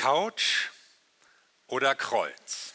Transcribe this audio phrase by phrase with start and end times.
[0.00, 0.70] Couch
[1.66, 2.72] oder Kreuz?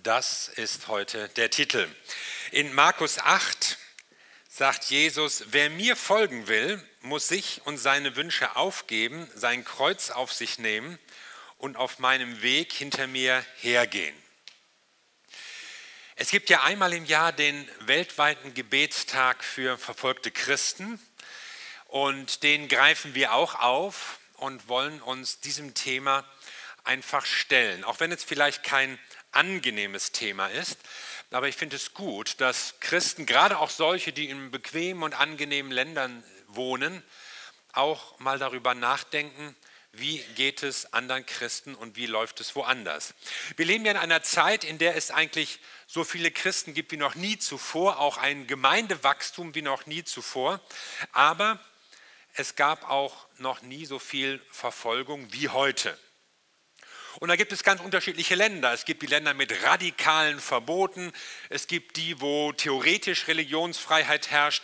[0.00, 1.88] Das ist heute der Titel.
[2.50, 3.78] In Markus 8
[4.46, 10.34] sagt Jesus, wer mir folgen will, muss sich und seine Wünsche aufgeben, sein Kreuz auf
[10.34, 10.98] sich nehmen
[11.56, 14.14] und auf meinem Weg hinter mir hergehen.
[16.16, 21.00] Es gibt ja einmal im Jahr den weltweiten Gebetstag für verfolgte Christen
[21.86, 26.24] und den greifen wir auch auf und wollen uns diesem Thema
[26.90, 27.84] einfach stellen.
[27.84, 28.98] Auch wenn es vielleicht kein
[29.30, 30.76] angenehmes Thema ist,
[31.30, 35.70] aber ich finde es gut, dass Christen, gerade auch solche, die in bequemen und angenehmen
[35.70, 37.04] Ländern wohnen,
[37.72, 39.54] auch mal darüber nachdenken,
[39.92, 43.14] wie geht es anderen Christen und wie läuft es woanders.
[43.56, 46.96] Wir leben ja in einer Zeit, in der es eigentlich so viele Christen gibt wie
[46.96, 50.60] noch nie zuvor, auch ein Gemeindewachstum wie noch nie zuvor,
[51.12, 51.60] aber
[52.34, 55.96] es gab auch noch nie so viel Verfolgung wie heute.
[57.18, 58.72] Und da gibt es ganz unterschiedliche Länder.
[58.72, 61.12] Es gibt die Länder mit radikalen Verboten,
[61.48, 64.62] es gibt die, wo theoretisch Religionsfreiheit herrscht,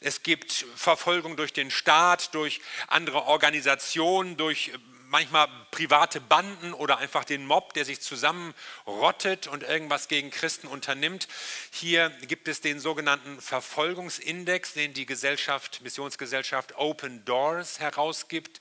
[0.00, 4.72] es gibt Verfolgung durch den Staat, durch andere Organisationen, durch
[5.08, 11.28] manchmal private Banden oder einfach den Mob, der sich zusammenrottet und irgendwas gegen Christen unternimmt.
[11.70, 18.60] Hier gibt es den sogenannten Verfolgungsindex, den die Gesellschaft, Missionsgesellschaft Open Doors herausgibt.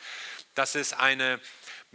[0.53, 1.39] Das ist eine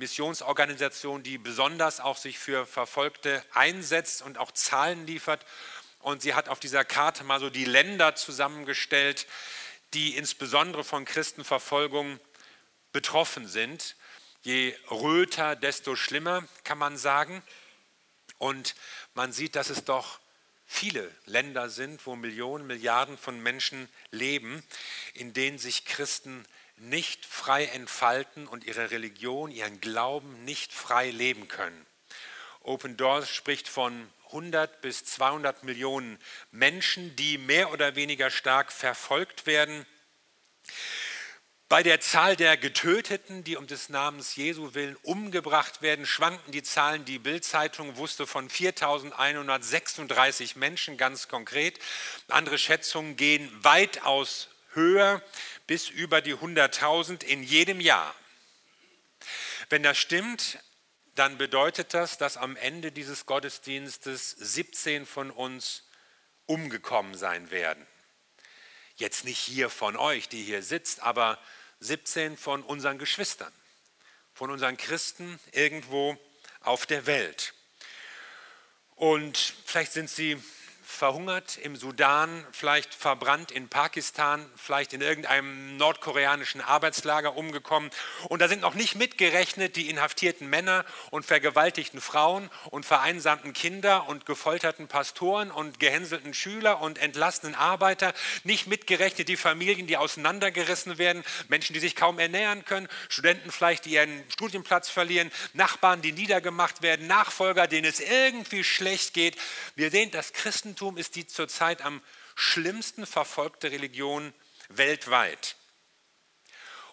[0.01, 5.45] Missionsorganisation, die besonders auch sich für Verfolgte einsetzt und auch Zahlen liefert.
[6.01, 9.27] Und sie hat auf dieser Karte mal so die Länder zusammengestellt,
[9.93, 12.19] die insbesondere von Christenverfolgung
[12.93, 13.95] betroffen sind.
[14.43, 17.43] Je röter, desto schlimmer, kann man sagen.
[18.39, 18.75] Und
[19.13, 20.19] man sieht, dass es doch
[20.67, 24.65] viele Länder sind, wo Millionen, Milliarden von Menschen leben,
[25.13, 26.47] in denen sich Christen
[26.81, 31.87] nicht frei entfalten und ihre Religion, ihren Glauben nicht frei leben können.
[32.63, 36.19] Open Doors spricht von 100 bis 200 Millionen
[36.51, 39.85] Menschen, die mehr oder weniger stark verfolgt werden.
[41.69, 46.63] Bei der Zahl der Getöteten, die um des Namens Jesu willen umgebracht werden, schwanken die
[46.63, 47.05] Zahlen.
[47.05, 51.79] Die Bildzeitung wusste von 4.136 Menschen ganz konkret.
[52.29, 55.23] Andere Schätzungen gehen weitaus höher
[55.71, 58.13] bis über die 100.000 in jedem Jahr.
[59.69, 60.59] Wenn das stimmt,
[61.15, 65.85] dann bedeutet das, dass am Ende dieses Gottesdienstes 17 von uns
[66.47, 67.87] umgekommen sein werden.
[68.97, 71.39] Jetzt nicht hier von euch, die hier sitzt, aber
[71.79, 73.53] 17 von unseren Geschwistern,
[74.35, 76.19] von unseren Christen irgendwo
[76.63, 77.55] auf der Welt.
[78.97, 80.43] Und vielleicht sind sie
[80.91, 87.91] verhungert im Sudan, vielleicht verbrannt in Pakistan, vielleicht in irgendeinem nordkoreanischen Arbeitslager umgekommen.
[88.29, 94.09] Und da sind noch nicht mitgerechnet die inhaftierten Männer und vergewaltigten Frauen und vereinsamten Kinder
[94.09, 98.13] und gefolterten Pastoren und gehänselten Schüler und entlassenen Arbeiter.
[98.45, 103.85] Nicht mitgerechnet die Familien, die auseinandergerissen werden, Menschen, die sich kaum ernähren können, Studenten vielleicht,
[103.85, 109.37] die ihren Studienplatz verlieren, Nachbarn, die niedergemacht werden, Nachfolger, denen es irgendwie schlecht geht.
[109.77, 112.01] Wir sehen, das Christentum Christentum ist die zurzeit am
[112.37, 114.33] schlimmsten verfolgte Religion
[114.71, 115.57] weltweit.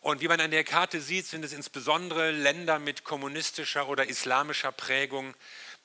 [0.01, 4.73] Und wie man an der Karte sieht, sind es insbesondere Länder mit kommunistischer oder islamischer
[4.73, 5.33] Prägung,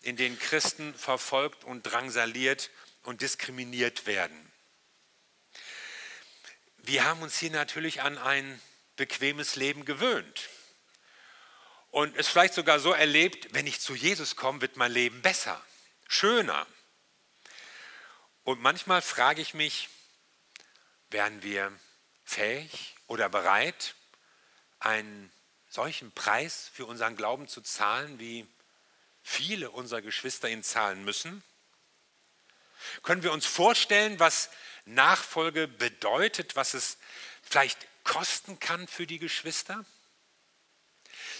[0.00, 2.70] in denen Christen verfolgt und drangsaliert
[3.04, 4.52] und diskriminiert werden.
[6.78, 8.60] Wir haben uns hier natürlich an ein
[8.96, 10.48] bequemes Leben gewöhnt
[11.92, 15.64] und es vielleicht sogar so erlebt, wenn ich zu Jesus komme, wird mein Leben besser,
[16.08, 16.66] schöner.
[18.44, 19.88] Und manchmal frage ich mich,
[21.10, 21.72] wären wir
[22.24, 23.94] fähig oder bereit,
[24.80, 25.30] einen
[25.68, 28.46] solchen Preis für unseren Glauben zu zahlen, wie
[29.22, 31.44] viele unserer Geschwister ihn zahlen müssen?
[33.04, 34.50] Können wir uns vorstellen, was
[34.86, 36.98] Nachfolge bedeutet, was es
[37.42, 39.84] vielleicht kosten kann für die Geschwister?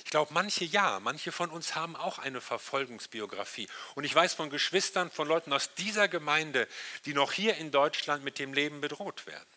[0.04, 3.68] Ich glaube, manche ja, manche von uns haben auch eine Verfolgungsbiografie.
[3.94, 6.68] Und ich weiß von Geschwistern, von Leuten aus dieser Gemeinde,
[7.04, 9.48] die noch hier in Deutschland mit dem Leben bedroht werden.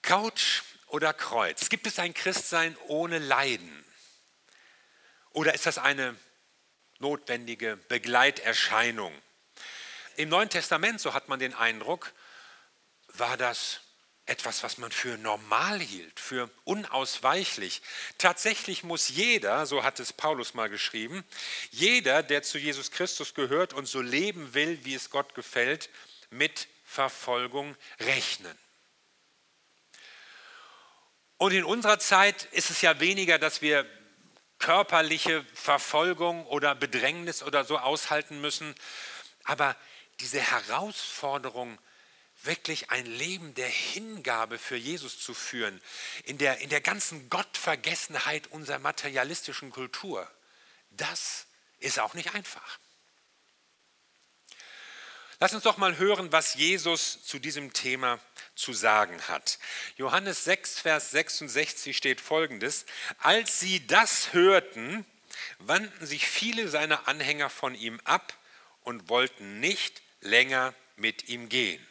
[0.00, 1.68] Couch oder Kreuz?
[1.68, 3.84] Gibt es ein Christsein ohne Leiden?
[5.30, 6.16] Oder ist das eine
[6.98, 9.12] notwendige Begleiterscheinung?
[10.16, 12.12] Im Neuen Testament, so hat man den Eindruck,
[13.08, 13.81] war das
[14.32, 17.82] etwas, was man für normal hielt, für unausweichlich.
[18.16, 21.22] Tatsächlich muss jeder, so hat es Paulus mal geschrieben,
[21.70, 25.90] jeder, der zu Jesus Christus gehört und so leben will, wie es Gott gefällt,
[26.30, 28.56] mit Verfolgung rechnen.
[31.36, 33.84] Und in unserer Zeit ist es ja weniger, dass wir
[34.58, 38.74] körperliche Verfolgung oder Bedrängnis oder so aushalten müssen.
[39.44, 39.76] Aber
[40.20, 41.78] diese Herausforderung,
[42.44, 45.80] wirklich ein Leben der Hingabe für Jesus zu führen,
[46.24, 50.30] in der, in der ganzen Gottvergessenheit unserer materialistischen Kultur,
[50.90, 51.46] das
[51.78, 52.78] ist auch nicht einfach.
[55.40, 58.20] Lass uns doch mal hören, was Jesus zu diesem Thema
[58.54, 59.58] zu sagen hat.
[59.96, 62.86] Johannes 6, Vers 66 steht folgendes.
[63.18, 65.04] Als sie das hörten,
[65.58, 68.38] wandten sich viele seiner Anhänger von ihm ab
[68.82, 71.84] und wollten nicht länger mit ihm gehen.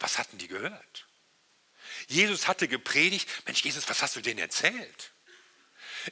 [0.00, 1.06] Was hatten die gehört?
[2.06, 3.28] Jesus hatte gepredigt.
[3.46, 5.12] Mensch, Jesus, was hast du denen erzählt?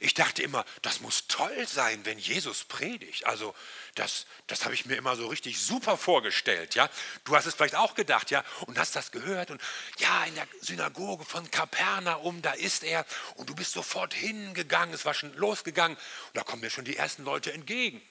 [0.01, 3.25] Ich dachte immer, das muss toll sein, wenn Jesus predigt.
[3.25, 3.55] Also
[3.95, 6.75] das, das habe ich mir immer so richtig super vorgestellt.
[6.75, 6.89] Ja?
[7.23, 8.43] Du hast es vielleicht auch gedacht ja?
[8.65, 9.49] und hast das gehört.
[9.49, 9.61] Und
[9.97, 13.05] ja, in der Synagoge von Kapernaum, da ist er.
[13.35, 15.97] Und du bist sofort hingegangen, es war schon losgegangen.
[15.97, 18.01] Und da kommen mir schon die ersten Leute entgegen.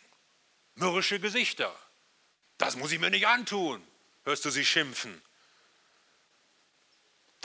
[0.75, 1.75] Mürrische Gesichter.
[2.58, 3.87] Das muss ich mir nicht antun,
[4.25, 5.23] hörst du sie schimpfen.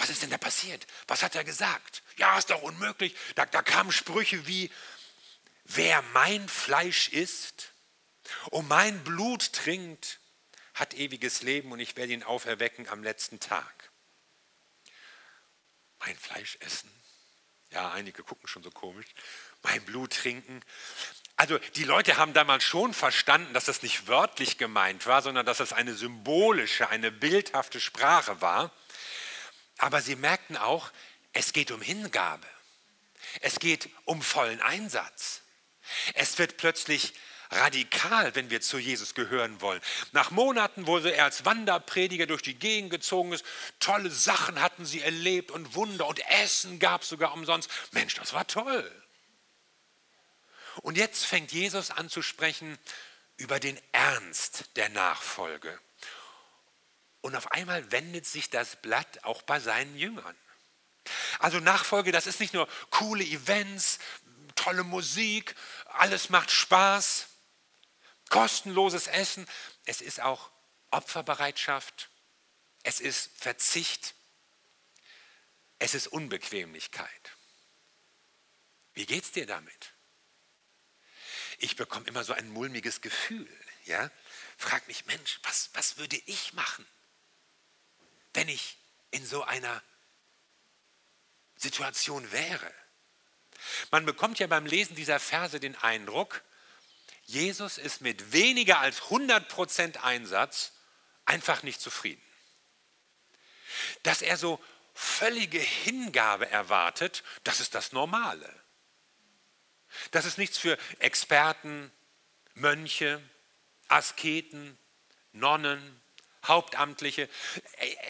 [0.01, 0.88] Was ist denn da passiert?
[1.07, 2.01] Was hat er gesagt?
[2.18, 3.15] Ja, ist doch unmöglich.
[3.36, 4.71] Da, da kamen Sprüche wie,
[5.65, 7.74] wer mein Fleisch isst
[8.50, 10.19] und mein Blut trinkt,
[10.74, 13.92] hat ewiges Leben und ich werde ihn auferwecken am letzten Tag.
[16.00, 16.89] Mein Fleisch essen?
[17.69, 19.06] Ja, einige gucken schon so komisch.
[19.62, 20.62] Mein Blut trinken.
[21.36, 25.59] Also die Leute haben damals schon verstanden, dass das nicht wörtlich gemeint war, sondern dass
[25.59, 28.71] das eine symbolische, eine bildhafte Sprache war.
[29.81, 30.91] Aber sie merkten auch,
[31.33, 32.45] es geht um Hingabe.
[33.41, 35.41] Es geht um vollen Einsatz.
[36.13, 37.13] Es wird plötzlich
[37.49, 39.81] radikal, wenn wir zu Jesus gehören wollen.
[40.11, 43.43] Nach Monaten, wo er als Wanderprediger durch die Gegend gezogen ist,
[43.79, 47.69] tolle Sachen hatten sie erlebt und Wunder und Essen gab es sogar umsonst.
[47.91, 48.89] Mensch, das war toll.
[50.83, 52.77] Und jetzt fängt Jesus an zu sprechen
[53.35, 55.79] über den Ernst der Nachfolge.
[57.21, 60.35] Und auf einmal wendet sich das Blatt auch bei seinen Jüngern.
[61.39, 64.00] Also Nachfolge, das ist nicht nur coole Events,
[64.56, 67.27] tolle Musik, alles macht Spaß,
[68.29, 69.47] kostenloses Essen,
[69.85, 70.51] es ist auch
[70.91, 72.09] Opferbereitschaft,
[72.83, 74.13] es ist Verzicht,
[75.79, 77.31] es ist Unbequemlichkeit.
[78.94, 79.94] Wie geht's dir damit?
[81.57, 83.50] Ich bekomme immer so ein mulmiges Gefühl,
[83.85, 84.12] ja?
[84.57, 86.85] Frag mich, Mensch, was, was würde ich machen?
[88.33, 88.77] Wenn ich
[89.11, 89.81] in so einer
[91.55, 92.73] Situation wäre.
[93.91, 96.41] Man bekommt ja beim Lesen dieser Verse den Eindruck,
[97.25, 100.73] Jesus ist mit weniger als 100% Einsatz
[101.25, 102.21] einfach nicht zufrieden.
[104.03, 104.61] Dass er so
[104.93, 108.51] völlige Hingabe erwartet, das ist das Normale.
[110.11, 111.91] Das ist nichts für Experten,
[112.53, 113.21] Mönche,
[113.87, 114.77] Asketen,
[115.31, 116.00] Nonnen,
[116.45, 117.29] Hauptamtliche.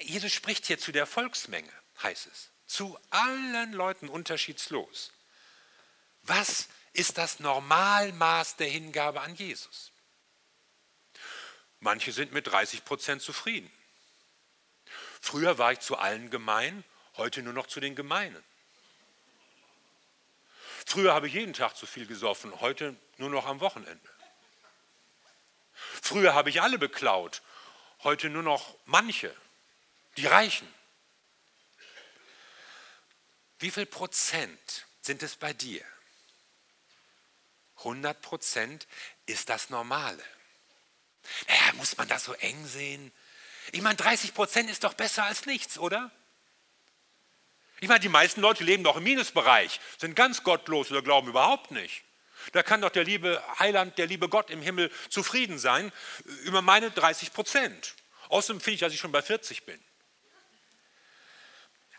[0.01, 2.49] Jesus spricht hier zu der Volksmenge, heißt es.
[2.65, 5.11] Zu allen Leuten unterschiedslos.
[6.23, 9.91] Was ist das Normalmaß der Hingabe an Jesus?
[11.79, 13.71] Manche sind mit 30 Prozent zufrieden.
[15.19, 16.83] Früher war ich zu allen gemein,
[17.17, 18.43] heute nur noch zu den Gemeinen.
[20.85, 24.09] Früher habe ich jeden Tag zu viel gesoffen, heute nur noch am Wochenende.
[26.01, 27.41] Früher habe ich alle beklaut,
[28.03, 29.35] heute nur noch manche,
[30.17, 30.67] die Reichen.
[33.59, 35.85] Wie viel Prozent sind es bei dir?
[37.77, 38.87] 100 Prozent
[39.25, 40.23] ist das Normale.
[41.47, 43.11] Naja, muss man das so eng sehen?
[43.71, 46.11] Ich meine, 30 Prozent ist doch besser als nichts, oder?
[47.79, 51.71] Ich meine, die meisten Leute leben doch im Minusbereich, sind ganz gottlos oder glauben überhaupt
[51.71, 52.03] nicht.
[52.51, 55.91] Da kann doch der liebe Heiland, der liebe Gott im Himmel zufrieden sein
[56.43, 57.95] über meine 30 Prozent.
[58.29, 59.79] Außerdem finde ich, dass ich schon bei 40 bin.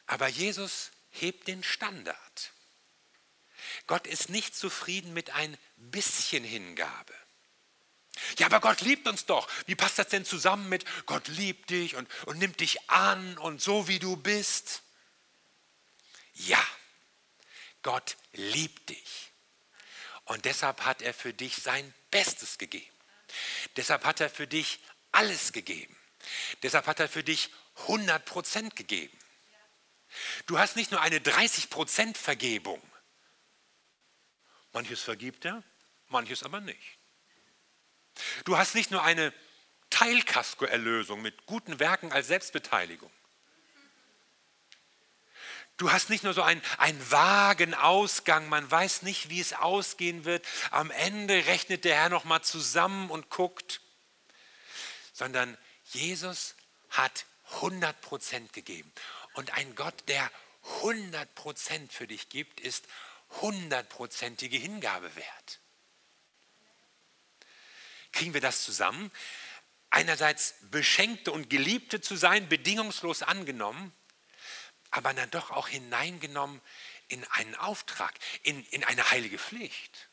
[0.06, 2.52] Aber Jesus hebt den Standard.
[3.86, 7.14] Gott ist nicht zufrieden mit ein bisschen Hingabe.
[8.38, 9.48] Ja, aber Gott liebt uns doch.
[9.66, 13.62] Wie passt das denn zusammen mit Gott liebt dich und, und nimmt dich an und
[13.62, 14.82] so wie du bist?
[16.34, 16.62] Ja,
[17.82, 19.31] Gott liebt dich.
[20.24, 22.94] Und deshalb hat er für dich sein Bestes gegeben.
[23.76, 25.96] Deshalb hat er für dich alles gegeben.
[26.62, 27.50] Deshalb hat er für dich
[27.82, 29.16] 100 Prozent gegeben.
[30.46, 32.80] Du hast nicht nur eine 30 Prozent Vergebung.
[34.72, 35.62] Manches vergibt er,
[36.08, 36.98] manches aber nicht.
[38.44, 39.32] Du hast nicht nur eine
[39.90, 43.10] Teilkasko-Erlösung mit guten Werken als Selbstbeteiligung.
[45.76, 50.24] Du hast nicht nur so einen, einen vagen Ausgang, man weiß nicht, wie es ausgehen
[50.24, 50.44] wird.
[50.70, 53.80] Am Ende rechnet der Herr nochmal zusammen und guckt,
[55.12, 56.54] sondern Jesus
[56.90, 58.92] hat 100 Prozent gegeben.
[59.34, 60.30] Und ein Gott, der
[60.82, 62.86] 100 Prozent für dich gibt, ist
[63.40, 65.60] hundertprozentige Hingabe wert.
[68.12, 69.10] Kriegen wir das zusammen?
[69.90, 73.92] Einerseits Beschenkte und Geliebte zu sein, bedingungslos angenommen,
[74.92, 76.60] aber dann doch auch hineingenommen
[77.08, 80.08] in einen Auftrag, in, in eine heilige Pflicht.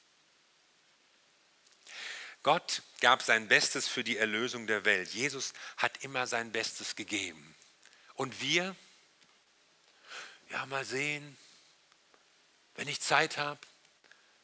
[2.41, 5.09] Gott gab sein Bestes für die Erlösung der Welt.
[5.09, 7.55] Jesus hat immer sein Bestes gegeben.
[8.15, 8.75] Und wir,
[10.49, 11.37] ja, mal sehen,
[12.75, 13.59] wenn ich Zeit habe,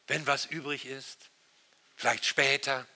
[0.06, 1.30] wenn was übrig ist,
[1.96, 2.86] vielleicht später.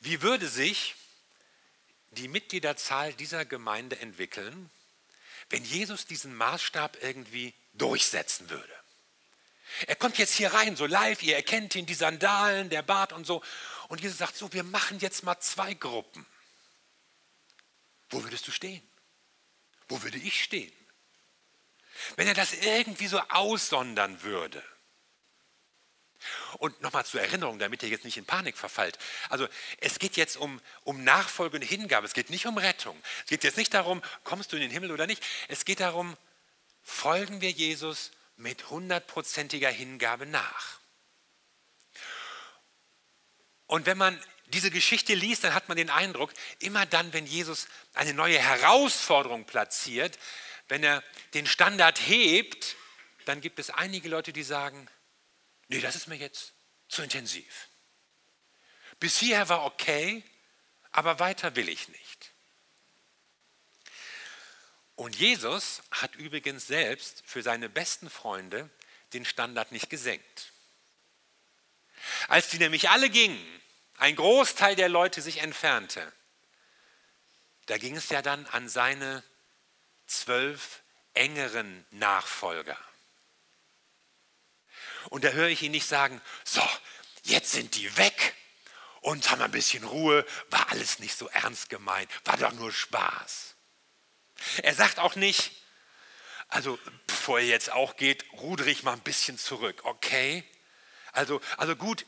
[0.00, 0.94] Wie würde sich
[2.10, 4.70] die Mitgliederzahl dieser Gemeinde entwickeln,
[5.48, 8.72] wenn Jesus diesen Maßstab irgendwie durchsetzen würde?
[9.86, 13.26] Er kommt jetzt hier rein, so live, ihr erkennt ihn, die Sandalen, der Bart und
[13.26, 13.42] so.
[13.88, 16.26] Und Jesus sagt so, wir machen jetzt mal zwei Gruppen.
[18.10, 18.82] Wo würdest du stehen?
[19.88, 20.72] Wo würde ich stehen?
[22.16, 24.62] Wenn er das irgendwie so aussondern würde.
[26.58, 28.98] Und nochmal zur Erinnerung, damit ihr jetzt nicht in Panik verfallt.
[29.28, 29.48] Also
[29.78, 32.06] es geht jetzt um, um Nachfolge und Hingabe.
[32.06, 33.00] Es geht nicht um Rettung.
[33.24, 35.22] Es geht jetzt nicht darum, kommst du in den Himmel oder nicht.
[35.48, 36.16] Es geht darum,
[36.82, 40.80] folgen wir Jesus mit hundertprozentiger Hingabe nach.
[43.66, 47.68] Und wenn man diese Geschichte liest, dann hat man den Eindruck, immer dann, wenn Jesus
[47.94, 50.18] eine neue Herausforderung platziert,
[50.68, 51.02] wenn er
[51.34, 52.76] den Standard hebt,
[53.26, 54.88] dann gibt es einige Leute, die sagen,
[55.70, 56.52] nee, das ist mir jetzt
[56.88, 57.68] zu intensiv.
[58.98, 60.22] Bis hierher war okay,
[60.90, 62.32] aber weiter will ich nicht.
[64.96, 68.68] Und Jesus hat übrigens selbst für seine besten Freunde
[69.14, 70.52] den Standard nicht gesenkt.
[72.28, 73.40] Als die nämlich alle gingen,
[73.96, 76.12] ein Großteil der Leute sich entfernte,
[77.66, 79.22] da ging es ja dann an seine
[80.06, 80.82] zwölf
[81.14, 82.76] engeren Nachfolger.
[85.08, 86.62] Und da höre ich ihn nicht sagen, so,
[87.24, 88.34] jetzt sind die weg
[89.00, 93.54] und haben ein bisschen Ruhe, war alles nicht so ernst gemeint, war doch nur Spaß.
[94.62, 95.52] Er sagt auch nicht,
[96.48, 100.44] also bevor er jetzt auch geht, rudere ich mal ein bisschen zurück, okay?
[101.12, 102.06] Also, also gut,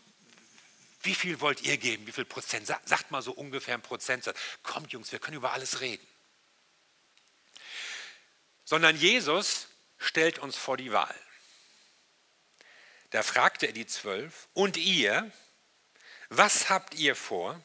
[1.03, 2.07] wie viel wollt ihr geben?
[2.07, 2.67] Wie viel Prozent?
[2.67, 4.39] Sagt mal so ungefähr ein Prozentsatz.
[4.63, 6.07] Kommt Jungs, wir können über alles reden
[8.73, 9.69] sondern Jesus
[9.99, 11.15] stellt uns vor die Wahl.
[13.13, 15.31] Da fragte er die Zwölf, und ihr,
[16.31, 17.63] was habt ihr vor?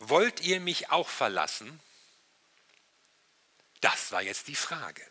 [0.00, 1.80] Wollt ihr mich auch verlassen?
[3.80, 5.06] Das war jetzt die Frage.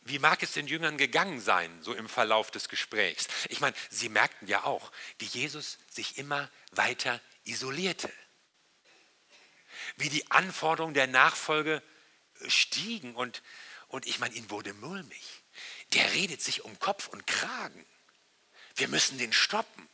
[0.00, 3.28] Wie mag es den Jüngern gegangen sein, so im Verlauf des Gesprächs?
[3.48, 8.12] Ich meine, sie merkten ja auch, wie Jesus sich immer weiter isolierte.
[9.96, 11.80] Wie die Anforderungen der Nachfolge
[12.48, 13.40] stiegen und,
[13.86, 15.41] und ich meine, ihn wurde mulmig.
[15.94, 17.86] Der redet sich um Kopf und Kragen.
[18.76, 19.88] Wir müssen den stoppen.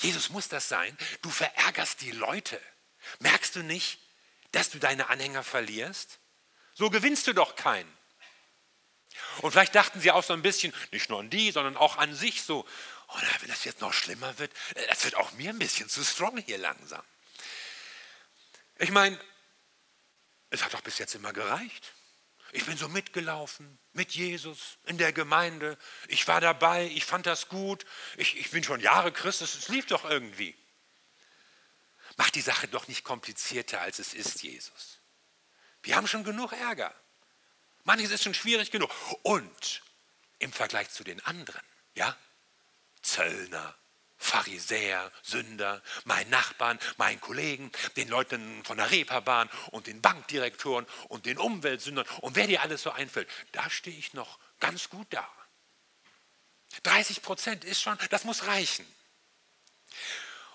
[0.00, 0.96] Jesus muss das sein.
[1.22, 2.60] Du verärgerst die Leute.
[3.18, 3.98] Merkst du nicht,
[4.52, 6.18] dass du deine Anhänger verlierst?
[6.74, 7.92] So gewinnst du doch keinen.
[9.40, 12.14] Und vielleicht dachten sie auch so ein bisschen, nicht nur an die, sondern auch an
[12.14, 12.66] sich so,
[13.08, 16.04] oh, wenn das jetzt noch schlimmer wird, äh, das wird auch mir ein bisschen zu
[16.04, 17.02] strong hier langsam.
[18.78, 19.18] Ich meine,
[20.50, 21.92] es hat doch bis jetzt immer gereicht.
[22.52, 25.78] Ich bin so mitgelaufen mit Jesus in der Gemeinde.
[26.08, 27.86] Ich war dabei, ich fand das gut.
[28.18, 30.54] Ich, ich bin schon Jahre Christus, es lief doch irgendwie.
[32.18, 35.00] Mach die Sache doch nicht komplizierter, als es ist, Jesus.
[35.82, 36.94] Wir haben schon genug Ärger.
[37.84, 38.94] Manches ist schon schwierig genug.
[39.22, 39.82] Und
[40.38, 41.62] im Vergleich zu den anderen,
[41.94, 42.16] ja,
[43.00, 43.74] Zöllner,
[44.22, 51.26] Pharisäer, Sünder, meinen Nachbarn, meinen Kollegen, den Leuten von der Reeperbahn und den Bankdirektoren und
[51.26, 55.28] den Umweltsündern und wer dir alles so einfällt, da stehe ich noch ganz gut da.
[56.84, 58.86] 30 Prozent ist schon, das muss reichen.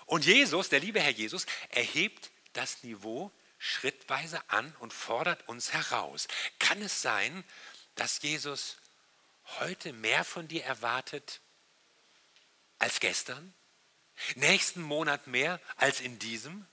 [0.06, 6.26] Und Jesus, der liebe Herr Jesus, erhebt das Niveau schrittweise an und fordert uns heraus.
[6.58, 7.44] Kann es sein,
[7.96, 8.78] dass Jesus
[9.60, 11.40] heute mehr von dir erwartet
[12.78, 13.54] als gestern?
[14.34, 16.66] Nächsten Monat mehr als in diesem?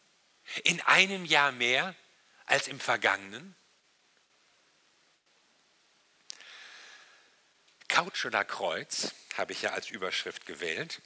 [0.63, 1.95] In einem Jahr mehr
[2.45, 3.55] als im vergangenen?
[7.87, 11.01] Couch oder Kreuz habe ich ja als Überschrift gewählt.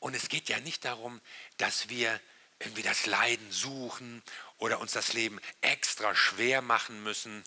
[0.00, 1.20] Und es geht ja nicht darum,
[1.56, 2.20] dass wir
[2.60, 4.22] irgendwie das Leiden suchen
[4.58, 7.44] oder uns das Leben extra schwer machen müssen,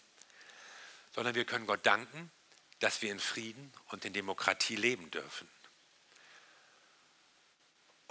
[1.14, 2.32] sondern wir können Gott danken,
[2.80, 5.48] dass wir in Frieden und in Demokratie leben dürfen.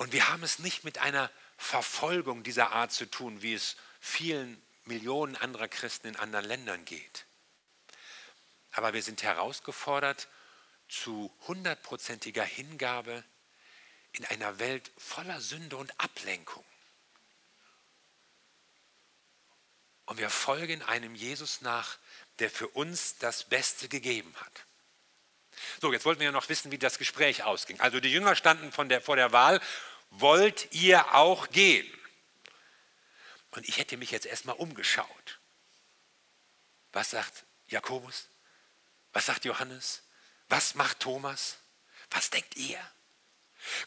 [0.01, 4.59] Und wir haben es nicht mit einer Verfolgung dieser Art zu tun, wie es vielen
[4.87, 7.27] Millionen anderer Christen in anderen Ländern geht.
[8.73, 10.29] Aber wir sind herausgefordert
[10.89, 13.23] zu hundertprozentiger Hingabe
[14.13, 16.65] in einer Welt voller Sünde und Ablenkung.
[20.07, 21.99] Und wir folgen einem Jesus nach,
[22.39, 24.65] der für uns das Beste gegeben hat.
[25.81, 27.79] So, jetzt wollten wir ja noch wissen, wie das Gespräch ausging.
[27.81, 29.61] Also die Jünger standen der, vor der Wahl,
[30.11, 31.91] wollt ihr auch gehen?
[33.53, 35.41] Und ich hätte mich jetzt erstmal umgeschaut.
[36.93, 38.29] Was sagt Jakobus?
[39.13, 40.03] Was sagt Johannes?
[40.49, 41.59] Was macht Thomas?
[42.11, 42.79] Was denkt ihr?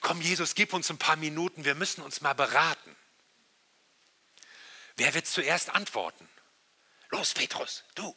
[0.01, 2.96] Komm, Jesus, gib uns ein paar Minuten, wir müssen uns mal beraten.
[4.96, 6.27] Wer wird zuerst antworten?
[7.10, 8.15] Los, Petrus, du.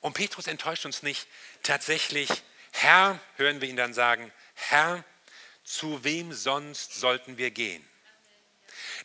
[0.00, 1.26] Und Petrus enttäuscht uns nicht.
[1.62, 2.30] Tatsächlich,
[2.72, 5.04] Herr, hören wir ihn dann sagen, Herr,
[5.66, 7.86] zu wem sonst sollten wir gehen?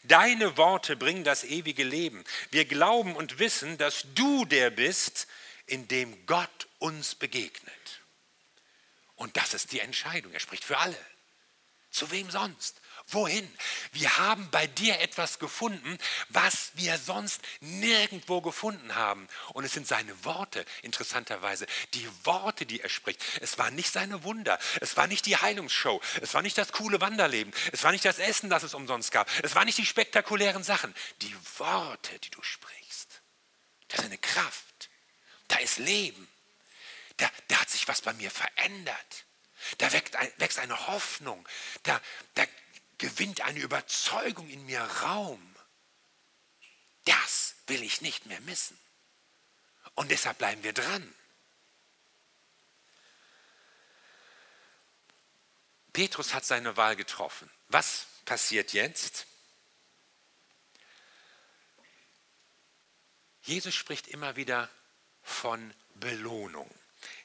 [0.03, 2.23] Deine Worte bringen das ewige Leben.
[2.49, 5.27] Wir glauben und wissen, dass du der bist,
[5.65, 8.01] in dem Gott uns begegnet.
[9.15, 10.33] Und das ist die Entscheidung.
[10.33, 10.97] Er spricht für alle.
[11.91, 12.80] Zu wem sonst?
[13.13, 13.49] Wohin?
[13.91, 15.97] Wir haben bei dir etwas gefunden,
[16.29, 19.27] was wir sonst nirgendwo gefunden haben.
[19.53, 21.65] Und es sind seine Worte, interessanterweise.
[21.93, 23.21] Die Worte, die er spricht.
[23.41, 24.57] Es waren nicht seine Wunder.
[24.79, 26.01] Es war nicht die Heilungsshow.
[26.21, 27.53] Es war nicht das coole Wanderleben.
[27.71, 29.29] Es war nicht das Essen, das es umsonst gab.
[29.43, 30.93] Es waren nicht die spektakulären Sachen.
[31.21, 33.21] Die Worte, die du sprichst.
[33.89, 34.89] Das ist eine Kraft.
[35.49, 36.27] Da ist Leben.
[37.17, 39.25] Da, da hat sich was bei mir verändert.
[39.77, 41.47] Da wächst eine Hoffnung.
[41.83, 42.01] Da,
[42.35, 42.45] da
[43.01, 45.55] gewinnt eine Überzeugung in mir Raum.
[47.05, 48.79] Das will ich nicht mehr missen.
[49.95, 51.13] Und deshalb bleiben wir dran.
[55.93, 57.49] Petrus hat seine Wahl getroffen.
[57.69, 59.25] Was passiert jetzt?
[63.41, 64.69] Jesus spricht immer wieder
[65.23, 66.69] von Belohnung.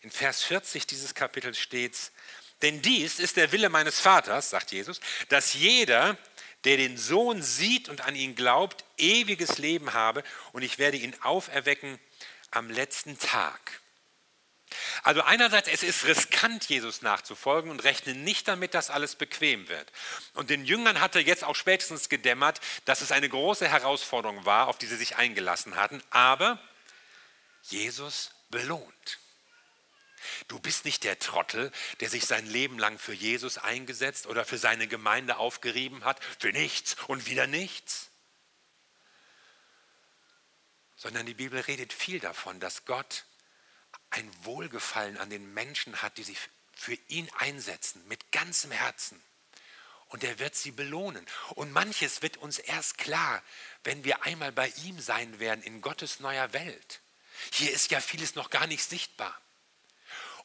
[0.01, 2.13] In Vers 40 dieses Kapitels steht es,
[2.63, 6.17] denn dies ist der Wille meines Vaters, sagt Jesus, dass jeder,
[6.65, 11.15] der den Sohn sieht und an ihn glaubt, ewiges Leben habe und ich werde ihn
[11.23, 11.99] auferwecken
[12.51, 13.81] am letzten Tag.
[15.03, 19.93] Also einerseits, es ist riskant, Jesus nachzufolgen und rechne nicht damit, dass alles bequem wird.
[20.35, 24.79] Und den Jüngern hatte jetzt auch spätestens gedämmert, dass es eine große Herausforderung war, auf
[24.79, 26.03] die sie sich eingelassen hatten.
[26.11, 26.59] Aber
[27.63, 29.19] Jesus belohnt.
[30.49, 34.59] Du bist nicht der Trottel, der sich sein Leben lang für Jesus eingesetzt oder für
[34.59, 38.11] seine Gemeinde aufgerieben hat, für nichts und wieder nichts.
[40.97, 43.25] Sondern die Bibel redet viel davon, dass Gott
[44.11, 46.39] ein Wohlgefallen an den Menschen hat, die sich
[46.75, 49.23] für ihn einsetzen, mit ganzem Herzen.
[50.09, 51.27] Und er wird sie belohnen.
[51.55, 53.43] Und manches wird uns erst klar,
[53.83, 57.01] wenn wir einmal bei ihm sein werden in Gottes neuer Welt.
[57.53, 59.39] Hier ist ja vieles noch gar nicht sichtbar.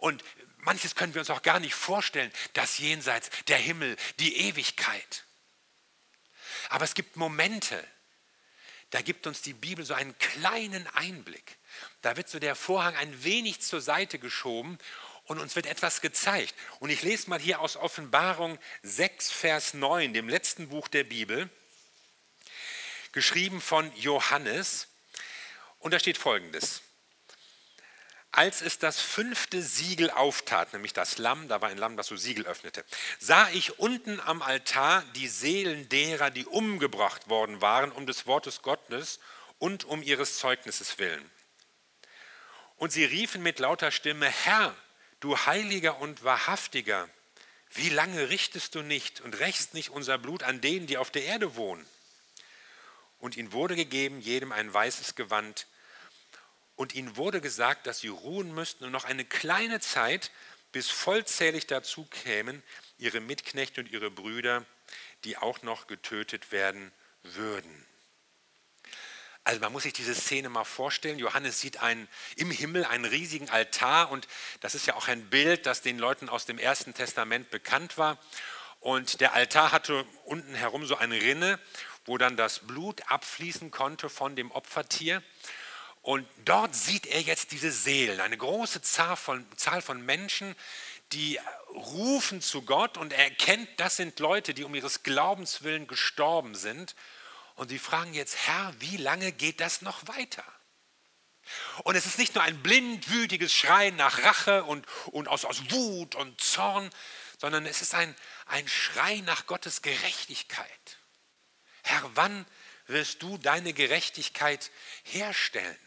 [0.01, 0.23] Und
[0.57, 5.25] manches können wir uns auch gar nicht vorstellen, das Jenseits, der Himmel, die Ewigkeit.
[6.69, 7.87] Aber es gibt Momente,
[8.89, 11.57] da gibt uns die Bibel so einen kleinen Einblick.
[12.01, 14.79] Da wird so der Vorhang ein wenig zur Seite geschoben
[15.25, 16.55] und uns wird etwas gezeigt.
[16.79, 21.47] Und ich lese mal hier aus Offenbarung 6, Vers 9, dem letzten Buch der Bibel,
[23.11, 24.87] geschrieben von Johannes.
[25.77, 26.81] Und da steht folgendes.
[28.33, 32.15] Als es das fünfte Siegel auftat, nämlich das Lamm, da war ein Lamm, das so
[32.15, 32.85] Siegel öffnete,
[33.19, 38.61] sah ich unten am Altar die Seelen derer, die umgebracht worden waren, um des Wortes
[38.61, 39.19] Gottes
[39.59, 41.29] und um ihres Zeugnisses willen.
[42.77, 44.73] Und sie riefen mit lauter Stimme, Herr,
[45.19, 47.09] du Heiliger und Wahrhaftiger,
[47.73, 51.25] wie lange richtest du nicht und rächst nicht unser Blut an denen, die auf der
[51.25, 51.85] Erde wohnen?
[53.19, 55.67] Und ihnen wurde gegeben, jedem ein weißes Gewand,
[56.75, 60.31] und ihnen wurde gesagt, dass sie ruhen müssten und noch eine kleine Zeit,
[60.71, 62.63] bis vollzählig dazu kämen,
[62.97, 64.65] ihre Mitknechte und ihre Brüder,
[65.23, 66.91] die auch noch getötet werden
[67.23, 67.85] würden.
[69.43, 71.17] Also man muss sich diese Szene mal vorstellen.
[71.17, 74.27] Johannes sieht einen, im Himmel einen riesigen Altar und
[74.59, 78.19] das ist ja auch ein Bild, das den Leuten aus dem Ersten Testament bekannt war.
[78.79, 81.59] Und der Altar hatte unten herum so eine Rinne,
[82.05, 85.23] wo dann das Blut abfließen konnte von dem Opfertier.
[86.01, 90.55] Und dort sieht er jetzt diese Seelen, eine große Zahl von, Zahl von Menschen,
[91.13, 91.39] die
[91.73, 96.55] rufen zu Gott und er erkennt, das sind Leute, die um ihres Glaubens willen gestorben
[96.55, 96.95] sind.
[97.55, 100.43] Und sie fragen jetzt, Herr, wie lange geht das noch weiter?
[101.83, 106.15] Und es ist nicht nur ein blindwütiges Schreien nach Rache und, und aus, aus Wut
[106.15, 106.89] und Zorn,
[107.39, 110.97] sondern es ist ein, ein Schrei nach Gottes Gerechtigkeit.
[111.83, 112.45] Herr, wann
[112.87, 114.71] wirst du deine Gerechtigkeit
[115.03, 115.77] herstellen?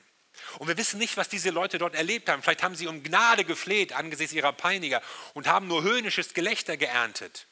[0.59, 2.43] Und wir wissen nicht, was diese Leute dort erlebt haben.
[2.43, 5.03] Vielleicht haben sie um Gnade gefleht angesichts ihrer Peiniger
[5.35, 7.47] und haben nur höhnisches Gelächter geerntet.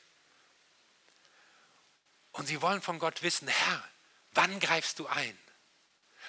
[2.32, 3.84] Und sie wollen von Gott wissen, Herr,
[4.32, 5.38] wann greifst du ein?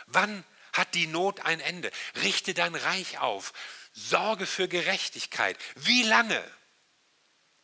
[0.06, 1.92] Wann hat die Not ein Ende?
[2.22, 3.54] Richte dein Reich auf.
[3.94, 5.58] Sorge für Gerechtigkeit.
[5.76, 6.44] Wie lange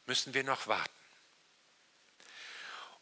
[0.05, 0.89] müssen wir noch warten?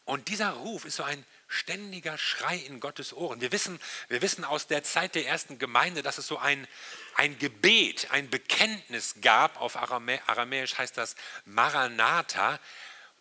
[0.04, 3.40] Und dieser Ruf ist so ein ständiger Schrei in Gottes Ohren.
[3.40, 6.68] Wir wissen, wir wissen aus der Zeit der ersten Gemeinde, dass es so ein,
[7.14, 9.60] ein Gebet, ein Bekenntnis gab.
[9.60, 12.60] Auf Aramä Aramäisch heißt das Maranatha,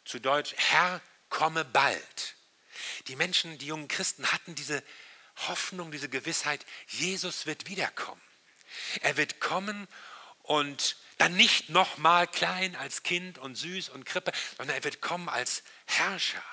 [0.03, 2.35] zu Deutsch Herr, komme bald.
[3.07, 4.83] Die Menschen, die jungen Christen hatten diese
[5.47, 8.21] Hoffnung, diese Gewissheit, Jesus wird wiederkommen.
[9.01, 9.87] Er wird kommen
[10.43, 15.29] und dann nicht nochmal klein als Kind und süß und Krippe, sondern er wird kommen
[15.29, 16.43] als Herrscher.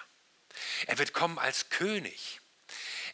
[0.87, 2.41] Er wird kommen als König.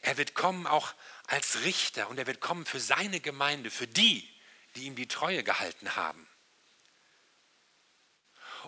[0.03, 0.95] Er wird kommen auch
[1.27, 4.29] als Richter und er wird kommen für seine Gemeinde, für die,
[4.75, 6.27] die ihm die Treue gehalten haben.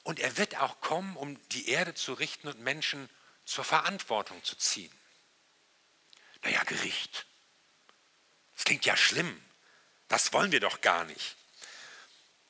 [0.04, 3.08] Und er wird auch kommen, um die Erde zu richten und Menschen
[3.44, 4.92] zur Verantwortung zu ziehen.
[6.42, 7.26] Naja, Gericht.
[8.54, 9.42] Das klingt ja schlimm.
[10.08, 11.36] Das wollen wir doch gar nicht.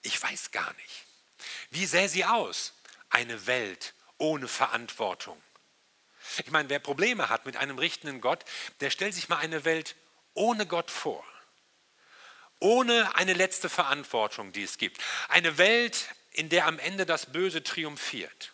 [0.02, 1.04] Ich weiß gar nicht.
[1.70, 2.74] Wie sähe sie aus?
[3.10, 5.40] Eine Welt ohne Verantwortung.
[6.38, 8.44] Ich meine, wer Probleme hat mit einem richtenden Gott,
[8.80, 9.96] der stellt sich mal eine Welt
[10.34, 11.24] ohne Gott vor.
[12.60, 15.02] Ohne eine letzte Verantwortung, die es gibt.
[15.28, 18.52] Eine Welt, in der am Ende das Böse triumphiert.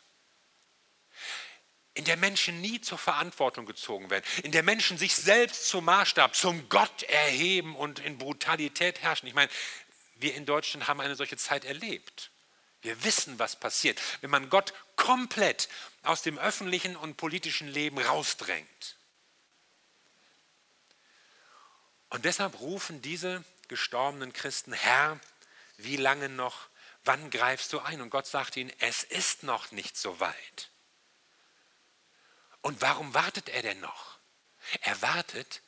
[1.95, 4.25] In der Menschen nie zur Verantwortung gezogen werden.
[4.45, 9.29] In der Menschen sich selbst zum Maßstab, zum Gott erheben und in Brutalität herrschen.
[9.29, 9.51] Ich meine,
[10.15, 12.31] wir in Deutschland haben eine solche Zeit erlebt.
[12.83, 15.69] Wir wissen, was passiert, wenn man Gott komplett
[16.03, 18.97] aus dem öffentlichen und politischen Leben rausdrängt.
[22.11, 25.21] Und deshalb rufen diese gestorbenen Christen, Herr,
[25.77, 26.69] wie lange noch,
[27.05, 28.01] wann greifst du ein?
[28.01, 30.71] Und Gott sagt ihnen, es ist noch nicht so weit.
[32.63, 34.19] Und warum wartet er denn noch?
[34.81, 35.63] Er wartet,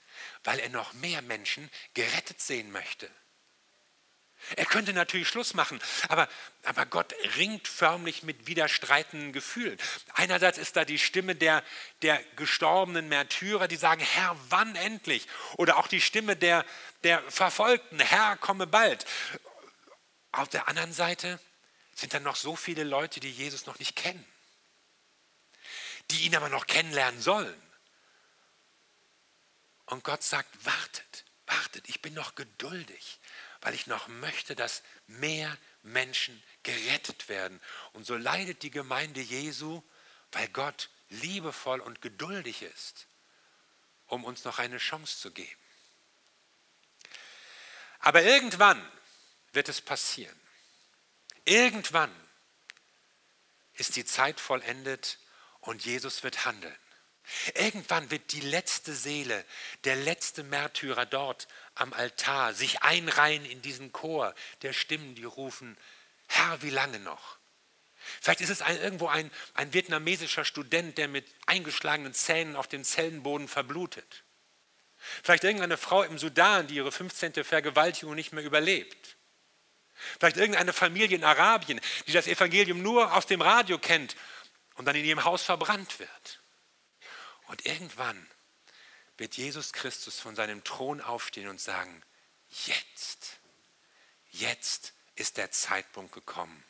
[0.44, 3.10] weil er noch mehr Menschen gerettet sehen möchte.
[4.56, 6.28] Er könnte natürlich Schluss machen, aber,
[6.64, 9.78] aber Gott ringt förmlich mit widerstreitenden Gefühlen.
[10.14, 11.62] Einerseits ist da die Stimme der,
[12.02, 15.28] der gestorbenen Märtyrer, die sagen, Herr, wann endlich?
[15.56, 16.64] Oder auch die Stimme der,
[17.04, 19.06] der Verfolgten, Herr, komme bald.
[20.32, 21.38] Auf der anderen Seite
[21.94, 24.24] sind dann noch so viele Leute, die Jesus noch nicht kennen,
[26.10, 27.62] die ihn aber noch kennenlernen sollen.
[29.86, 33.19] Und Gott sagt, wartet, wartet, ich bin noch geduldig
[33.60, 37.60] weil ich noch möchte, dass mehr Menschen gerettet werden.
[37.92, 39.82] Und so leidet die Gemeinde Jesu,
[40.32, 43.06] weil Gott liebevoll und geduldig ist,
[44.06, 45.60] um uns noch eine Chance zu geben.
[48.00, 48.80] Aber irgendwann
[49.52, 50.38] wird es passieren.
[51.44, 52.14] Irgendwann
[53.74, 55.18] ist die Zeit vollendet
[55.60, 56.76] und Jesus wird handeln.
[57.54, 59.44] Irgendwann wird die letzte Seele,
[59.84, 65.76] der letzte Märtyrer dort am Altar sich einreihen in diesen Chor der Stimmen, die rufen,
[66.26, 67.38] Herr, wie lange noch?
[68.20, 72.84] Vielleicht ist es ein, irgendwo ein, ein vietnamesischer Student, der mit eingeschlagenen Zähnen auf dem
[72.84, 74.24] Zellenboden verblutet.
[75.22, 77.44] Vielleicht irgendeine Frau im Sudan, die ihre 15.
[77.44, 79.16] Vergewaltigung nicht mehr überlebt.
[80.18, 84.16] Vielleicht irgendeine Familie in Arabien, die das Evangelium nur aus dem Radio kennt
[84.74, 86.39] und dann in ihrem Haus verbrannt wird.
[87.50, 88.30] Und irgendwann
[89.16, 92.00] wird Jesus Christus von seinem Thron aufstehen und sagen,
[92.48, 93.38] jetzt,
[94.30, 96.62] jetzt ist der Zeitpunkt gekommen,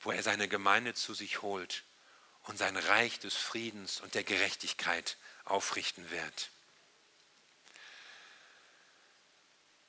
[0.00, 1.82] wo er seine Gemeinde zu sich holt
[2.44, 6.50] und sein Reich des Friedens und der Gerechtigkeit aufrichten wird.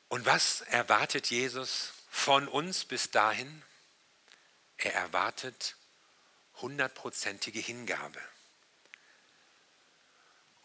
[0.07, 3.61] Und was erwartet Jesus von uns bis dahin?
[4.77, 5.75] Er erwartet
[6.55, 8.19] hundertprozentige Hingabe.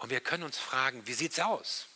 [0.05, 1.87] Und wir können uns fragen, wie sieht es aus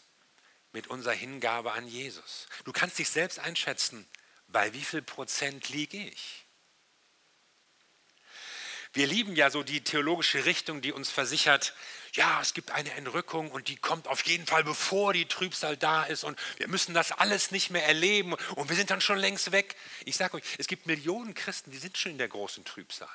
[0.72, 2.46] mit unserer Hingabe an Jesus?
[2.64, 4.08] Du kannst dich selbst einschätzen,
[4.46, 6.46] bei wie viel Prozent liege ich?
[8.94, 11.74] Wir lieben ja so die theologische Richtung, die uns versichert,
[12.14, 16.04] ja, es gibt eine Entrückung und die kommt auf jeden Fall, bevor die Trübsal da
[16.04, 19.52] ist und wir müssen das alles nicht mehr erleben und wir sind dann schon längst
[19.52, 19.76] weg.
[20.06, 23.10] Ich sage euch, es gibt Millionen Christen, die sind schon in der großen Trübsal.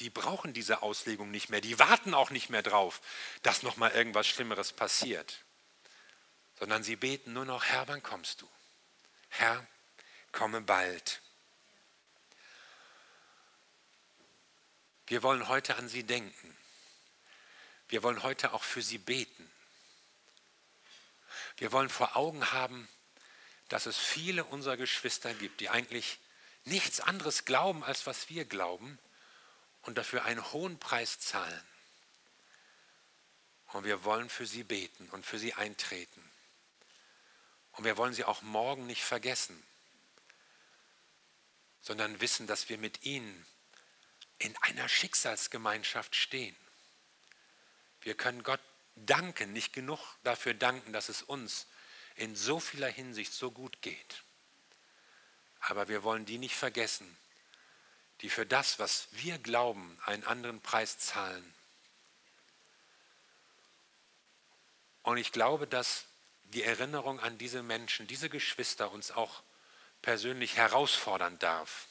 [0.00, 3.00] Die brauchen diese Auslegung nicht mehr, die warten auch nicht mehr drauf,
[3.42, 5.44] dass noch mal irgendwas Schlimmeres passiert,
[6.58, 8.48] sondern sie beten nur noch, Herr, wann kommst du?
[9.28, 9.66] Herr,
[10.30, 11.20] komme bald.
[15.08, 16.56] Wir wollen heute an sie denken.
[17.88, 19.50] Wir wollen heute auch für sie beten.
[21.56, 22.88] Wir wollen vor Augen haben,
[23.68, 26.18] dass es viele unserer Geschwister gibt, die eigentlich
[26.64, 28.98] nichts anderes glauben, als was wir glauben
[29.88, 31.62] und dafür einen hohen Preis zahlen.
[33.68, 36.22] Und wir wollen für sie beten und für sie eintreten.
[37.72, 39.62] Und wir wollen sie auch morgen nicht vergessen,
[41.80, 43.46] sondern wissen, dass wir mit ihnen
[44.38, 46.56] in einer Schicksalsgemeinschaft stehen.
[48.02, 48.60] Wir können Gott
[48.94, 51.66] danken, nicht genug dafür danken, dass es uns
[52.14, 54.22] in so vieler Hinsicht so gut geht.
[55.60, 57.16] Aber wir wollen die nicht vergessen,
[58.20, 61.54] die für das, was wir glauben, einen anderen Preis zahlen.
[65.02, 66.04] Und ich glaube, dass
[66.44, 69.42] die Erinnerung an diese Menschen, diese Geschwister uns auch
[70.02, 71.86] persönlich herausfordern darf.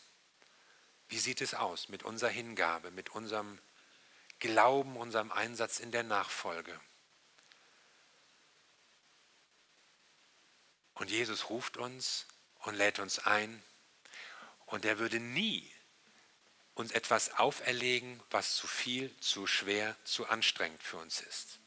[1.10, 3.60] Wie sieht es aus mit unserer Hingabe, mit unserem
[4.40, 6.80] Glauben, unserem Einsatz in der Nachfolge?
[10.96, 12.26] Und Jesus ruft uns
[12.63, 13.62] und lädt uns ein.
[14.66, 15.72] Und er würde nie
[16.78, 21.60] uns etwas auferlegen, was zu viel, zu schwer, zu anstrengend für uns ist.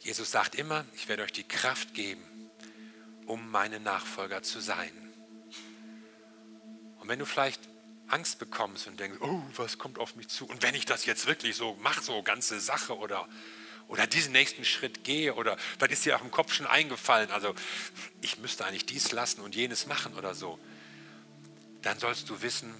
[0.00, 2.22] Jesus sagt immer, ich werde euch die Kraft geben,
[3.26, 4.92] um meine Nachfolger zu sein.
[7.00, 7.62] Und wenn du vielleicht
[8.08, 10.46] Angst bekommst und denkst, oh, was kommt auf mich zu?
[10.46, 13.26] Und wenn ich das jetzt wirklich so mache, so ganze Sache oder,
[13.86, 17.54] oder diesen nächsten Schritt gehe oder dann ist dir auch im Kopf schon eingefallen, also
[18.20, 20.58] ich müsste eigentlich dies lassen und jenes machen oder so,
[21.80, 22.74] dann sollst du wissen,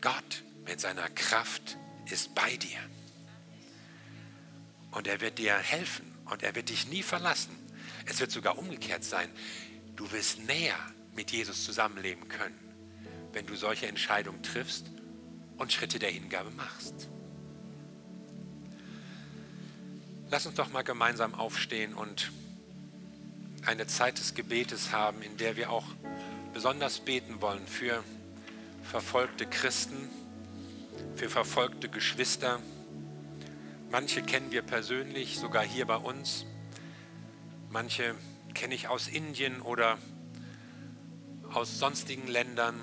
[0.00, 1.76] Gott mit seiner Kraft
[2.10, 2.78] ist bei dir.
[4.90, 7.56] Und er wird dir helfen und er wird dich nie verlassen.
[8.06, 9.28] Es wird sogar umgekehrt sein.
[9.96, 10.78] Du wirst näher
[11.14, 12.70] mit Jesus zusammenleben können
[13.32, 14.86] wenn du solche Entscheidungen triffst
[15.56, 17.08] und Schritte der Hingabe machst.
[20.30, 22.30] Lass uns doch mal gemeinsam aufstehen und
[23.66, 25.86] eine Zeit des Gebetes haben, in der wir auch
[26.54, 28.02] besonders beten wollen für
[28.90, 30.10] verfolgte Christen,
[31.14, 32.58] für verfolgte Geschwister.
[33.88, 36.44] Manche kennen wir persönlich, sogar hier bei uns.
[37.70, 38.16] Manche
[38.52, 39.96] kenne ich aus Indien oder
[41.52, 42.80] aus sonstigen Ländern.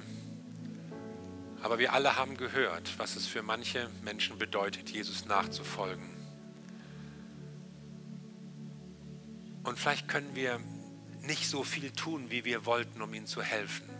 [1.61, 6.09] Aber wir alle haben gehört, was es für manche Menschen bedeutet, Jesus nachzufolgen.
[9.63, 10.61] Und vielleicht können wir
[11.23, 13.96] nicht so viel tun, wie wir wollten, um ihnen zu helfen.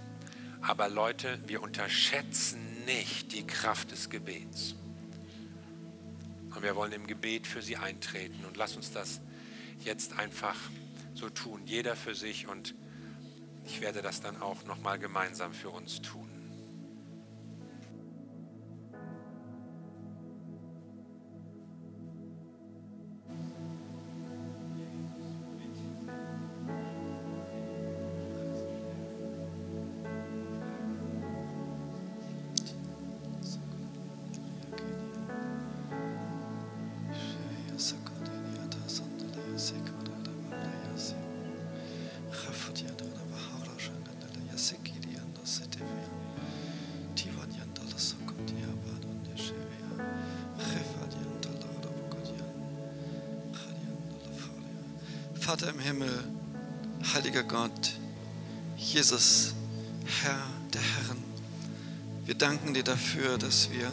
[0.62, 4.76] Aber Leute, wir unterschätzen nicht die Kraft des Gebets.
[6.56, 8.44] Und wir wollen im Gebet für sie eintreten.
[8.46, 9.22] Und lass uns das
[9.84, 10.56] jetzt einfach
[11.14, 12.48] so tun, jeder für sich.
[12.48, 12.74] Und
[13.66, 16.27] ich werde das dann auch nochmal gemeinsam für uns tun.
[59.10, 59.54] Jesus,
[60.22, 60.44] Herr
[60.74, 61.24] der Herren,
[62.26, 63.90] wir danken dir dafür, dass wir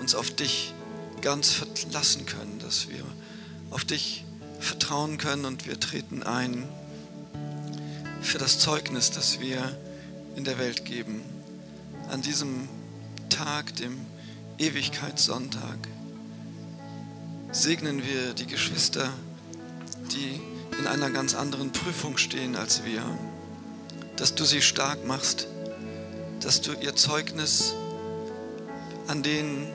[0.00, 0.72] uns auf dich
[1.20, 3.04] ganz verlassen können, dass wir
[3.70, 4.24] auf dich
[4.58, 6.66] vertrauen können und wir treten ein
[8.22, 9.78] für das Zeugnis, das wir
[10.36, 11.20] in der Welt geben.
[12.08, 12.66] An diesem
[13.28, 13.94] Tag, dem
[14.56, 15.76] Ewigkeitssonntag,
[17.52, 19.12] segnen wir die Geschwister,
[20.12, 20.40] die
[20.78, 23.02] in einer ganz anderen Prüfung stehen als wir.
[24.16, 25.46] Dass du sie stark machst,
[26.40, 27.74] dass du ihr Zeugnis
[29.06, 29.66] an denen,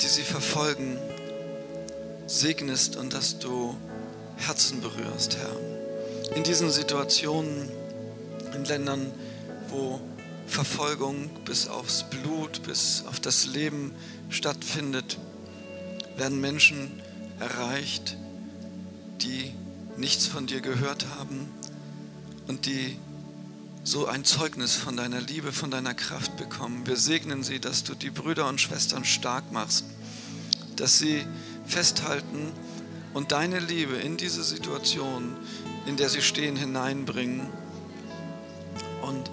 [0.00, 0.98] die sie verfolgen,
[2.26, 3.76] segnest und dass du
[4.36, 6.36] Herzen berührst, Herr.
[6.36, 7.68] In diesen Situationen,
[8.54, 9.12] in Ländern,
[9.68, 10.00] wo
[10.46, 13.92] Verfolgung bis aufs Blut, bis auf das Leben
[14.28, 15.18] stattfindet,
[16.16, 17.00] werden Menschen
[17.38, 18.16] erreicht,
[19.22, 19.52] die
[19.96, 21.48] nichts von dir gehört haben
[22.46, 22.96] und die
[23.90, 26.86] so ein Zeugnis von deiner Liebe, von deiner Kraft bekommen.
[26.86, 29.84] Wir segnen sie, dass du die Brüder und Schwestern stark machst,
[30.76, 31.26] dass sie
[31.66, 32.52] festhalten
[33.14, 35.36] und deine Liebe in diese Situation,
[35.86, 37.48] in der sie stehen, hineinbringen
[39.02, 39.28] und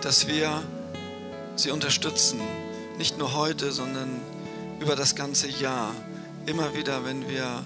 [0.00, 0.64] dass wir
[1.54, 2.40] sie unterstützen,
[2.98, 4.20] nicht nur heute, sondern
[4.80, 5.94] über das ganze Jahr,
[6.46, 7.64] immer wieder, wenn wir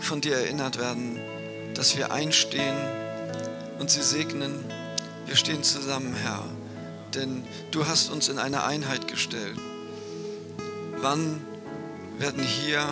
[0.00, 1.20] von dir erinnert werden,
[1.74, 2.74] dass wir einstehen
[3.78, 4.75] und sie segnen.
[5.36, 6.42] Wir stehen zusammen, Herr,
[7.14, 9.58] denn du hast uns in eine Einheit gestellt.
[10.96, 11.42] Wann
[12.16, 12.82] werden hier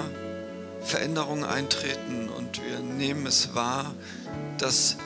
[0.83, 3.95] Veränderungen eintreten und wir nehmen es wahr,
[4.59, 4.99] dass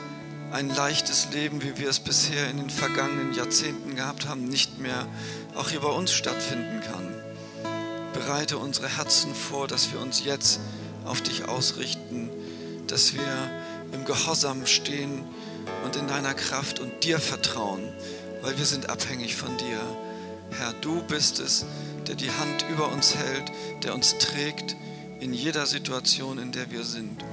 [0.51, 5.07] ein leichtes Leben, wie wir es bisher in den vergangenen Jahrzehnten gehabt haben, nicht mehr
[5.55, 7.07] auch hier bei uns stattfinden kann.
[8.11, 10.59] Bereite unsere Herzen vor, dass wir uns jetzt
[11.05, 12.29] auf dich ausrichten,
[12.87, 13.49] dass wir
[13.93, 15.23] im Gehorsam stehen
[15.85, 17.81] und in deiner Kraft und dir vertrauen,
[18.41, 19.79] weil wir sind abhängig von dir.
[20.57, 21.65] Herr, du bist es,
[22.07, 23.51] der die Hand über uns hält,
[23.83, 24.75] der uns trägt
[25.19, 27.23] in jeder Situation, in der wir sind.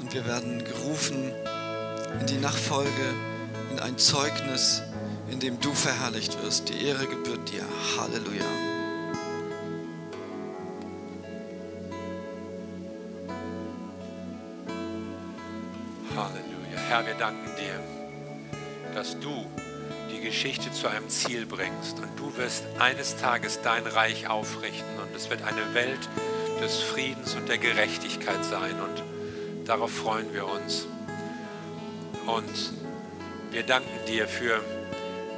[0.00, 1.32] Und wir werden gerufen
[2.20, 3.14] in die Nachfolge,
[3.72, 4.82] in ein Zeugnis,
[5.30, 6.68] in dem du verherrlicht wirst.
[6.68, 7.64] Die Ehre gebührt dir.
[7.98, 8.75] Halleluja.
[16.96, 19.44] Herr, wir danken dir, dass du
[20.10, 25.14] die Geschichte zu einem Ziel bringst und du wirst eines Tages dein Reich aufrichten und
[25.14, 26.08] es wird eine Welt
[26.62, 30.86] des Friedens und der Gerechtigkeit sein und darauf freuen wir uns.
[32.26, 32.72] Und
[33.50, 34.62] wir danken dir für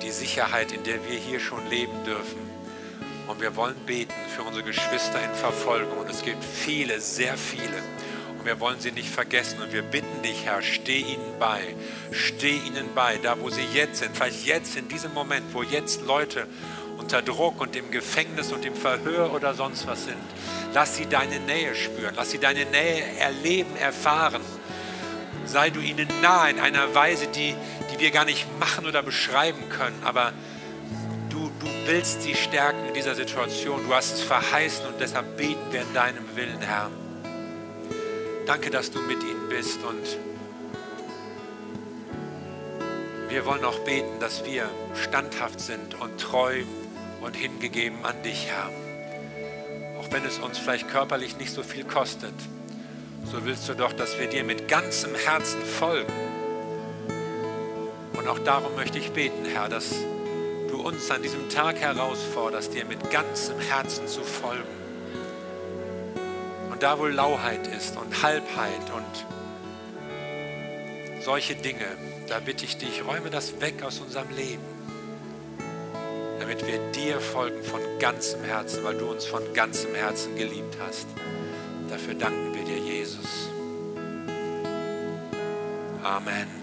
[0.01, 2.39] die Sicherheit, in der wir hier schon leben dürfen.
[3.27, 5.99] Und wir wollen beten für unsere Geschwister in Verfolgung.
[5.99, 7.83] Und es gibt viele, sehr viele.
[8.39, 9.61] Und wir wollen sie nicht vergessen.
[9.61, 11.75] Und wir bitten dich, Herr, steh ihnen bei.
[12.13, 14.17] Steh ihnen bei, da wo sie jetzt sind.
[14.17, 16.47] Vielleicht jetzt, in diesem Moment, wo jetzt Leute
[16.99, 20.17] unter Druck und im Gefängnis und im Verhör oder sonst was sind.
[20.75, 22.15] Lass sie deine Nähe spüren.
[22.17, 24.43] Lass sie deine Nähe erleben, erfahren
[25.49, 27.55] sei du ihnen nahe in einer Weise, die,
[27.93, 30.01] die wir gar nicht machen oder beschreiben können.
[30.05, 30.33] Aber
[31.31, 33.87] du, du willst sie stärken in dieser Situation.
[33.87, 36.91] Du hast es verheißen und deshalb beten wir in deinem Willen, Herr.
[38.49, 40.19] Danke, dass du mit ihnen bist und
[43.29, 46.65] wir wollen auch beten, dass wir standhaft sind und treu
[47.21, 48.71] und hingegeben an dich, Herr.
[50.01, 52.35] Auch wenn es uns vielleicht körperlich nicht so viel kostet
[53.31, 56.13] so willst du doch, dass wir dir mit ganzem Herzen folgen.
[58.15, 59.91] Und auch darum möchte ich beten, Herr, dass
[60.71, 64.88] du uns an diesem Tag herausforderst, dir mit ganzem Herzen zu folgen.
[66.79, 69.27] Und da, wo Lauheit ist und Halbheit und
[71.25, 71.85] solche Dinge,
[72.29, 74.63] da bitte ich dich, räume das weg aus unserem Leben,
[76.39, 81.09] damit wir dir folgen von ganzem Herzen, weil du uns von ganzem Herzen geliebt hast.
[81.91, 83.49] Dafür danken wir dir, Jesus.
[86.05, 86.58] Amen.